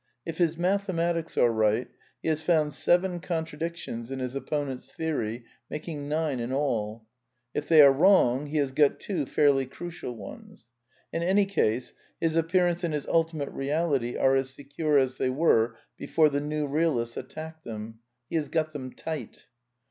[0.25, 1.87] If his mathematics are right
[2.23, 7.05] he has found seven contra dictions in his opponent's theory, making nine in alL
[7.53, 10.65] If they are wrong, he has got two fairly crucial ones.
[11.13, 14.41] In ^ any case, his appearance and his ultimate reality are afl.
[14.41, 19.45] ^ secure as they were before the new realists attacked them;he has got them tight.